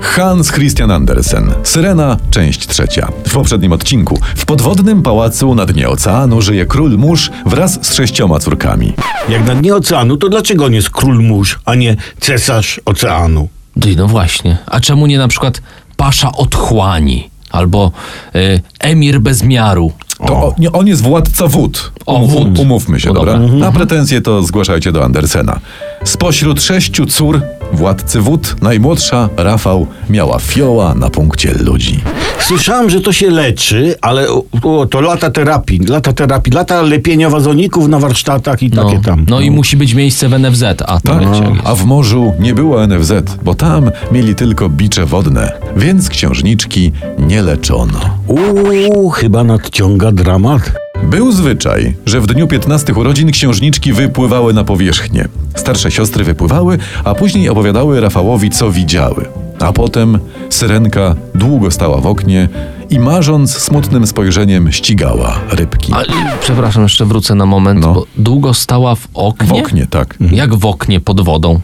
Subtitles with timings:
[0.00, 1.52] Hans Christian Andersen.
[1.62, 3.08] Syrena, część trzecia.
[3.26, 8.38] W poprzednim odcinku w podwodnym pałacu na dnie oceanu żyje król mórz wraz z sześcioma
[8.38, 8.92] córkami.
[9.28, 13.48] Jak na dnie oceanu, to dlaczego on jest król mórz, a nie cesarz oceanu?
[13.80, 14.58] Ty, No właśnie.
[14.66, 15.62] A czemu nie na przykład
[15.96, 17.30] pasza otchłani?
[17.50, 17.92] Albo
[18.34, 19.92] y, emir bez miaru?
[20.26, 21.92] To o, nie, on jest władca wód.
[22.06, 22.58] O, wód.
[22.58, 23.38] Umówmy się, No dobra?
[23.38, 23.66] dobra.
[23.68, 25.60] A pretensje to zgłaszajcie do Andersena.
[26.04, 27.40] Spośród sześciu cór
[27.72, 32.00] władcy wód, najmłodsza, Rafał, miała fioła na punkcie ludzi.
[32.40, 37.30] Słyszałem, że to się leczy, ale o, o, to lata terapii, lata terapii, lata lepienia
[37.30, 39.26] wazoników na warsztatach i No, takie tam.
[39.28, 41.22] no i musi być miejsce w NFZ, a to Tak,
[41.64, 43.12] a w morzu nie było NFZ,
[43.44, 48.00] bo tam mieli tylko bicze wodne, więc księżniczki nie leczono.
[48.26, 50.72] Uuu, chyba nadciąga dramat.
[51.02, 55.28] Był zwyczaj, że w dniu 15 urodzin księżniczki wypływały na powierzchnię.
[55.54, 59.26] Starsze siostry wypływały, a później opowiadały Rafałowi, co widziały.
[59.60, 60.18] A potem
[60.50, 62.48] syrenka długo stała w oknie
[62.90, 65.92] i marząc smutnym spojrzeniem ścigała rybki.
[65.92, 66.02] A,
[66.40, 67.92] przepraszam, jeszcze wrócę na moment, No.
[67.94, 69.46] bo długo stała w oknie?
[69.48, 70.16] W oknie, tak.
[70.32, 71.60] Jak w oknie pod wodą?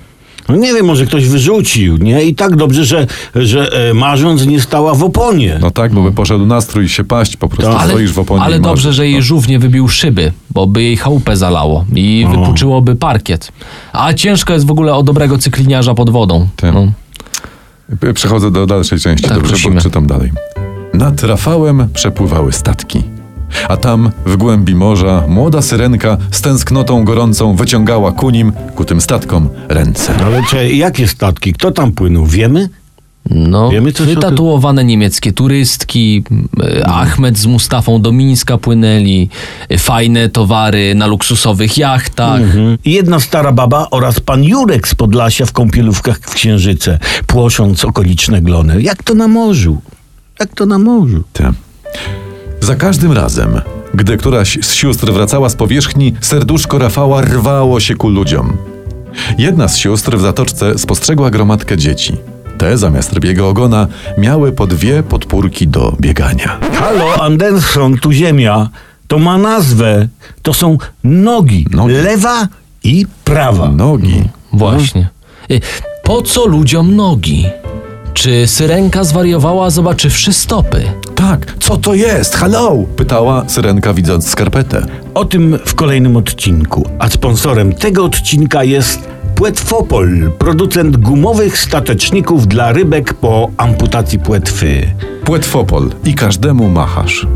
[0.48, 2.24] No nie wiem, może ktoś wyrzucił, nie?
[2.24, 5.58] I tak dobrze, że, że e, marząc nie stała w oponie.
[5.60, 8.58] No tak, bo by poszedł nastrój się paść, po prostu Ale, stoisz w oponie ale
[8.58, 13.52] dobrze, że jej żółw nie wybił szyby, bo by jej chałupę zalało i wypuczyłoby parkiet.
[13.92, 16.48] A ciężko jest w ogóle o dobrego cykliniarza pod wodą.
[16.56, 16.74] Tym.
[16.74, 16.92] No.
[18.14, 19.74] Przechodzę do dalszej części, Tak, dobrze, prosimy.
[19.74, 20.32] bo czytam dalej.
[20.94, 23.15] Nad Rafałem przepływały statki.
[23.68, 29.00] A tam, w głębi morza, młoda syrenka z tęsknotą gorącą wyciągała ku nim, ku tym
[29.00, 30.14] statkom, ręce.
[30.26, 31.52] Ale czy, jakie statki?
[31.52, 32.26] Kto tam płynął?
[32.26, 32.68] Wiemy?
[33.30, 36.24] No, Wiemy coś wytatuowane niemieckie turystki,
[36.62, 39.28] e, Ahmed z Mustafą do Mińska płynęli,
[39.68, 42.40] e, fajne towary na luksusowych jachtach.
[42.40, 42.78] Mhm.
[42.84, 48.42] I Jedna stara baba oraz pan Jurek z Podlasia w kąpielówkach w Księżyce, płosząc okoliczne
[48.42, 48.82] glony.
[48.82, 49.80] Jak to na morzu?
[50.40, 51.22] Jak to na morzu?
[51.32, 51.52] Te.
[52.66, 53.60] Za każdym razem,
[53.94, 58.56] gdy któraś z sióstr wracała z powierzchni, serduszko Rafała rwało się ku ludziom.
[59.38, 62.16] Jedna z sióstr w zatoczce spostrzegła gromadkę dzieci.
[62.58, 63.86] Te, zamiast rybiego ogona,
[64.18, 66.58] miały po dwie podpórki do biegania.
[66.72, 68.68] Halo, Anderson, tu ziemia.
[69.08, 70.08] To ma nazwę.
[70.42, 71.66] To są nogi.
[71.70, 71.94] Nogi.
[71.94, 72.48] Lewa
[72.84, 73.68] i prawa.
[73.68, 74.22] Nogi.
[74.52, 75.08] Właśnie.
[75.50, 75.54] E,
[76.04, 77.46] Po co ludziom nogi?
[78.14, 80.84] Czy syrenka zwariowała, zobaczywszy stopy?
[81.16, 82.34] Tak, co to jest?
[82.34, 82.84] Hello!
[82.96, 84.86] Pytała syrenka widząc skarpetę.
[85.14, 86.88] O tym w kolejnym odcinku.
[86.98, 94.86] A sponsorem tego odcinka jest Płetwopol, producent gumowych stateczników dla rybek po amputacji płetwy.
[95.24, 97.26] Płetwopol i każdemu machasz.